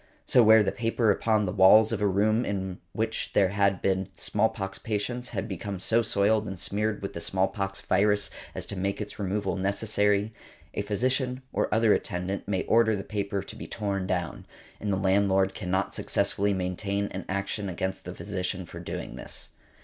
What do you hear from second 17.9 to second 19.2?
the physician for doing